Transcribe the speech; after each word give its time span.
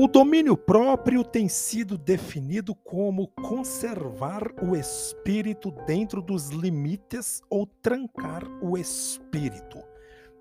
O 0.00 0.06
domínio 0.06 0.56
próprio 0.56 1.24
tem 1.24 1.48
sido 1.48 1.98
definido 1.98 2.72
como 2.72 3.26
conservar 3.26 4.44
o 4.62 4.76
espírito 4.76 5.72
dentro 5.88 6.22
dos 6.22 6.50
limites 6.50 7.42
ou 7.50 7.66
trancar 7.66 8.44
o 8.62 8.78
espírito. 8.78 9.82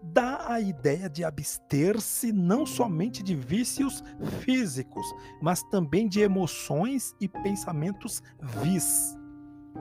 Dá 0.04 0.46
a 0.48 0.62
ideia 0.62 1.10
de 1.10 1.24
abster-se 1.24 2.32
não 2.32 2.68
somente 2.68 3.24
de 3.24 3.34
vícios 3.34 4.04
físicos, 4.42 5.08
mas 5.42 5.64
também 5.72 6.08
de 6.08 6.20
emoções 6.20 7.16
e 7.20 7.28
pensamentos 7.28 8.22
vis. 8.62 9.18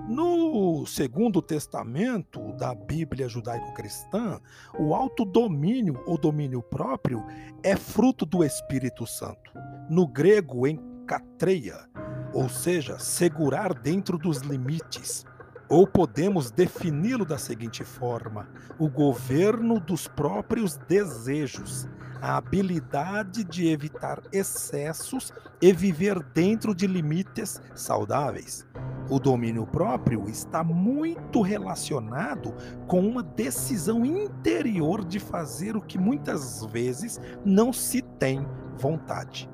No 0.08 0.86
Segundo 0.86 1.42
Testamento 1.42 2.52
da 2.52 2.74
Bíblia 2.74 3.28
judaico-cristã, 3.28 4.40
o 4.78 4.94
autodomínio 4.94 6.02
ou 6.06 6.16
domínio 6.16 6.62
próprio 6.62 7.24
é 7.62 7.74
fruto 7.76 8.24
do 8.24 8.44
Espírito 8.44 9.06
Santo. 9.06 9.52
No 9.88 10.06
grego, 10.06 10.66
em 10.66 10.80
katreia, 11.06 11.88
ou 12.32 12.48
seja, 12.48 12.98
segurar 12.98 13.72
dentro 13.72 14.18
dos 14.18 14.38
limites. 14.38 15.24
Ou 15.68 15.86
podemos 15.86 16.50
defini-lo 16.50 17.24
da 17.24 17.38
seguinte 17.38 17.84
forma: 17.84 18.48
o 18.78 18.88
governo 18.88 19.80
dos 19.80 20.06
próprios 20.08 20.76
desejos, 20.76 21.88
a 22.20 22.36
habilidade 22.36 23.44
de 23.44 23.68
evitar 23.68 24.20
excessos 24.32 25.32
e 25.60 25.72
viver 25.72 26.22
dentro 26.34 26.74
de 26.74 26.86
limites 26.86 27.60
saudáveis. 27.74 28.66
O 29.08 29.20
domínio 29.20 29.66
próprio 29.66 30.28
está 30.28 30.64
muito 30.64 31.40
relacionado 31.40 32.52
com 32.88 33.00
uma 33.00 33.22
decisão 33.22 34.04
interior 34.04 35.04
de 35.04 35.20
fazer 35.20 35.76
o 35.76 35.80
que 35.80 35.96
muitas 35.96 36.64
vezes 36.66 37.20
não 37.44 37.72
se 37.72 38.02
tem 38.02 38.44
vontade. 38.76 39.48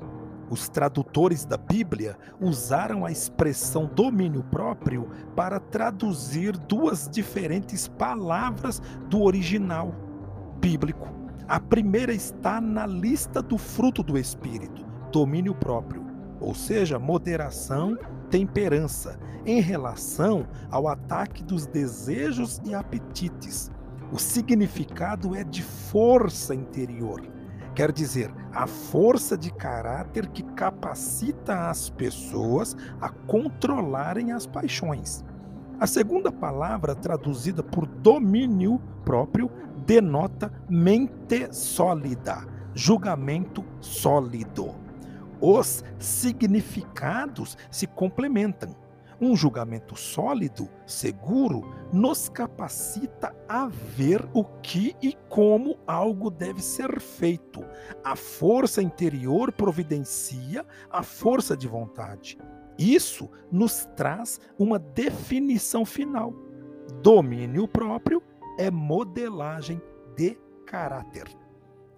Os 0.52 0.68
tradutores 0.68 1.46
da 1.46 1.56
Bíblia 1.56 2.14
usaram 2.38 3.06
a 3.06 3.10
expressão 3.10 3.86
domínio 3.86 4.42
próprio 4.42 5.08
para 5.34 5.58
traduzir 5.58 6.58
duas 6.58 7.08
diferentes 7.08 7.88
palavras 7.88 8.78
do 9.08 9.22
original 9.22 9.94
bíblico. 10.60 11.08
A 11.48 11.58
primeira 11.58 12.12
está 12.12 12.60
na 12.60 12.84
lista 12.84 13.40
do 13.40 13.56
fruto 13.56 14.02
do 14.02 14.18
Espírito, 14.18 14.84
domínio 15.10 15.54
próprio, 15.54 16.04
ou 16.38 16.54
seja, 16.54 16.98
moderação 16.98 17.96
temperança 18.28 19.18
em 19.46 19.58
relação 19.58 20.46
ao 20.70 20.86
ataque 20.86 21.42
dos 21.42 21.64
desejos 21.64 22.60
e 22.62 22.74
apetites. 22.74 23.70
O 24.12 24.18
significado 24.18 25.34
é 25.34 25.44
de 25.44 25.62
força 25.62 26.54
interior. 26.54 27.22
Quer 27.74 27.90
dizer, 27.90 28.32
a 28.52 28.66
força 28.66 29.36
de 29.36 29.50
caráter 29.52 30.28
que 30.28 30.42
capacita 30.42 31.70
as 31.70 31.88
pessoas 31.88 32.76
a 33.00 33.08
controlarem 33.08 34.32
as 34.32 34.46
paixões. 34.46 35.24
A 35.80 35.86
segunda 35.86 36.30
palavra, 36.30 36.94
traduzida 36.94 37.62
por 37.62 37.86
domínio 37.86 38.80
próprio, 39.04 39.50
denota 39.86 40.52
mente 40.68 41.48
sólida, 41.52 42.46
julgamento 42.74 43.64
sólido 43.80 44.82
os 45.42 45.84
significados 45.98 47.58
se 47.68 47.88
complementam. 47.88 48.76
Um 49.24 49.36
julgamento 49.36 49.94
sólido, 49.94 50.68
seguro, 50.84 51.62
nos 51.92 52.28
capacita 52.28 53.32
a 53.48 53.68
ver 53.68 54.28
o 54.34 54.42
que 54.44 54.96
e 55.00 55.16
como 55.28 55.78
algo 55.86 56.28
deve 56.28 56.60
ser 56.60 56.98
feito. 56.98 57.64
A 58.02 58.16
força 58.16 58.82
interior 58.82 59.52
providencia 59.52 60.66
a 60.90 61.04
força 61.04 61.56
de 61.56 61.68
vontade. 61.68 62.36
Isso 62.76 63.30
nos 63.48 63.84
traz 63.94 64.40
uma 64.58 64.76
definição 64.76 65.84
final. 65.84 66.34
Domínio 67.00 67.68
próprio 67.68 68.20
é 68.58 68.72
modelagem 68.72 69.80
de 70.16 70.36
caráter. 70.66 71.41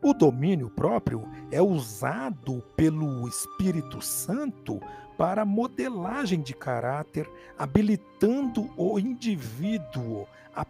O 0.04 0.12
domínio 0.12 0.68
próprio 0.68 1.26
é 1.50 1.62
usado 1.62 2.62
pelo 2.76 3.26
Espírito 3.26 4.02
Santo 4.02 4.78
para 5.16 5.46
modelagem 5.46 6.42
de 6.42 6.52
caráter, 6.52 7.26
habilitando 7.56 8.70
o 8.76 8.98
indivíduo 8.98 10.28
a, 10.54 10.66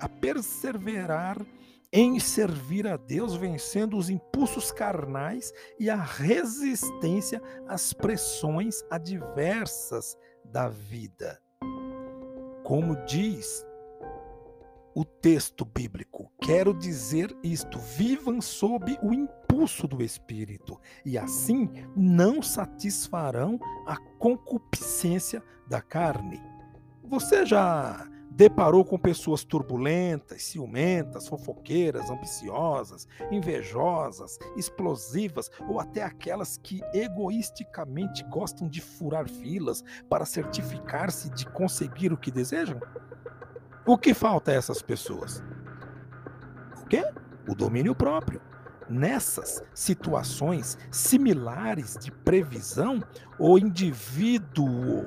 a 0.00 0.08
perseverar 0.08 1.40
em 1.92 2.18
servir 2.18 2.88
a 2.88 2.96
Deus, 2.96 3.36
vencendo 3.36 3.96
os 3.96 4.10
impulsos 4.10 4.72
carnais 4.72 5.52
e 5.78 5.88
a 5.88 5.94
resistência 5.94 7.40
às 7.68 7.92
pressões 7.92 8.82
adversas 8.90 10.18
da 10.44 10.68
vida. 10.68 11.40
Como 12.64 12.96
diz 13.04 13.64
o 14.94 15.04
texto 15.04 15.64
bíblico. 15.64 16.30
Quero 16.40 16.72
dizer 16.74 17.36
isto: 17.42 17.78
vivam 17.78 18.40
sob 18.40 18.98
o 19.02 19.12
impulso 19.12 19.86
do 19.86 20.02
Espírito, 20.02 20.78
e 21.04 21.18
assim 21.18 21.70
não 21.96 22.42
satisfarão 22.42 23.58
a 23.86 23.96
concupiscência 24.18 25.42
da 25.68 25.80
carne. 25.80 26.42
Você 27.04 27.44
já 27.44 28.08
deparou 28.30 28.84
com 28.84 28.98
pessoas 28.98 29.44
turbulentas, 29.44 30.42
ciumentas, 30.42 31.28
fofoqueiras, 31.28 32.10
ambiciosas, 32.10 33.06
invejosas, 33.30 34.38
explosivas 34.56 35.50
ou 35.68 35.78
até 35.78 36.02
aquelas 36.02 36.56
que 36.56 36.80
egoisticamente 36.94 38.24
gostam 38.24 38.68
de 38.68 38.80
furar 38.80 39.28
filas 39.28 39.84
para 40.08 40.24
certificar-se 40.24 41.30
de 41.30 41.46
conseguir 41.46 42.12
o 42.12 42.16
que 42.16 42.30
desejam? 42.30 42.80
O 43.84 43.98
que 43.98 44.14
falta 44.14 44.52
a 44.52 44.54
essas 44.54 44.80
pessoas? 44.80 45.42
O 46.80 46.86
quê? 46.86 47.04
O 47.48 47.54
domínio 47.54 47.96
próprio. 47.96 48.40
Nessas 48.88 49.60
situações 49.74 50.78
similares 50.88 51.96
de 52.00 52.12
previsão, 52.12 53.02
o 53.36 53.58
indivíduo 53.58 55.06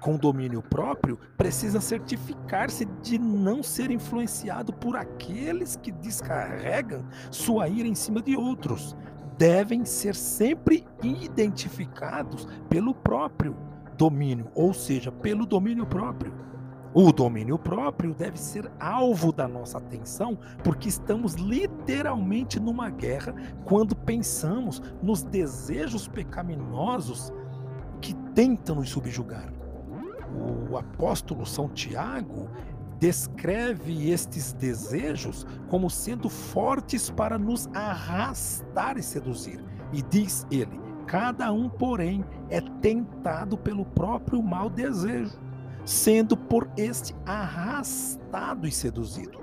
com 0.00 0.16
domínio 0.16 0.62
próprio 0.62 1.18
precisa 1.36 1.78
certificar-se 1.78 2.86
de 3.02 3.18
não 3.18 3.62
ser 3.62 3.90
influenciado 3.90 4.72
por 4.72 4.96
aqueles 4.96 5.76
que 5.76 5.92
descarregam 5.92 7.04
sua 7.30 7.68
ira 7.68 7.86
em 7.86 7.94
cima 7.94 8.22
de 8.22 8.34
outros. 8.34 8.96
Devem 9.36 9.84
ser 9.84 10.14
sempre 10.14 10.86
identificados 11.02 12.48
pelo 12.70 12.94
próprio 12.94 13.54
domínio, 13.98 14.50
ou 14.54 14.72
seja, 14.72 15.12
pelo 15.12 15.44
domínio 15.44 15.84
próprio. 15.84 16.49
O 16.92 17.12
domínio 17.12 17.56
próprio 17.56 18.12
deve 18.12 18.36
ser 18.36 18.70
alvo 18.80 19.32
da 19.32 19.46
nossa 19.46 19.78
atenção, 19.78 20.36
porque 20.64 20.88
estamos 20.88 21.34
literalmente 21.34 22.58
numa 22.58 22.90
guerra 22.90 23.32
quando 23.64 23.94
pensamos 23.94 24.82
nos 25.00 25.22
desejos 25.22 26.08
pecaminosos 26.08 27.32
que 28.00 28.12
tentam 28.34 28.76
nos 28.76 28.90
subjugar. 28.90 29.52
O 30.68 30.76
apóstolo 30.76 31.46
São 31.46 31.68
Tiago 31.68 32.48
descreve 32.98 34.10
estes 34.10 34.52
desejos 34.52 35.46
como 35.68 35.88
sendo 35.88 36.28
fortes 36.28 37.08
para 37.08 37.38
nos 37.38 37.68
arrastar 37.72 38.98
e 38.98 39.02
seduzir. 39.02 39.64
E 39.92 40.02
diz 40.02 40.44
ele: 40.50 40.80
cada 41.06 41.52
um, 41.52 41.68
porém, 41.68 42.24
é 42.48 42.60
tentado 42.60 43.56
pelo 43.56 43.84
próprio 43.84 44.42
mau 44.42 44.68
desejo 44.68 45.49
sendo 45.84 46.36
por 46.36 46.70
este 46.76 47.14
arrastado 47.26 48.66
e 48.66 48.72
seduzido. 48.72 49.40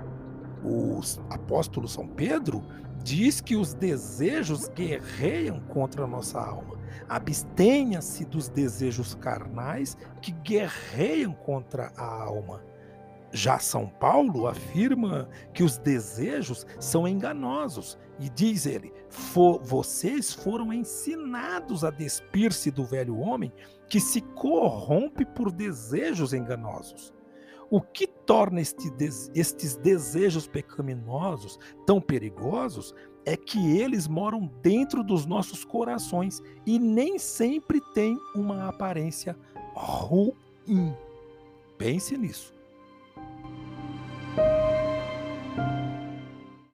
O 0.64 1.00
apóstolo 1.30 1.86
São 1.86 2.06
Pedro 2.06 2.62
diz 3.02 3.40
que 3.40 3.56
os 3.56 3.74
desejos 3.74 4.68
guerreiam 4.68 5.60
contra 5.60 6.04
a 6.04 6.06
nossa 6.06 6.40
alma. 6.40 6.76
Abstenha-se 7.08 8.24
dos 8.24 8.48
desejos 8.48 9.14
carnais 9.14 9.96
que 10.20 10.32
guerreiam 10.32 11.32
contra 11.32 11.92
a 11.96 12.04
alma. 12.04 12.62
Já 13.30 13.58
São 13.58 13.86
Paulo 13.86 14.46
afirma 14.46 15.28
que 15.52 15.62
os 15.62 15.76
desejos 15.76 16.66
são 16.80 17.06
enganosos 17.06 17.98
e 18.18 18.28
diz 18.28 18.64
ele: 18.66 18.92
vocês 19.62 20.32
foram 20.32 20.72
ensinados 20.72 21.84
a 21.84 21.90
despir-se 21.90 22.70
do 22.70 22.84
velho 22.84 23.18
homem 23.18 23.52
que 23.88 24.00
se 24.00 24.20
corrompe 24.20 25.24
por 25.24 25.52
desejos 25.52 26.32
enganosos. 26.32 27.12
O 27.70 27.82
que 27.82 28.06
torna 28.06 28.62
este 28.62 28.88
estes 29.34 29.76
desejos 29.76 30.46
pecaminosos 30.46 31.58
tão 31.86 32.00
perigosos 32.00 32.94
é 33.26 33.36
que 33.36 33.78
eles 33.78 34.08
moram 34.08 34.50
dentro 34.62 35.04
dos 35.04 35.26
nossos 35.26 35.66
corações 35.66 36.40
e 36.64 36.78
nem 36.78 37.18
sempre 37.18 37.78
têm 37.92 38.18
uma 38.34 38.68
aparência 38.68 39.36
ruim. 39.74 40.96
Pense 41.76 42.16
nisso. 42.16 42.57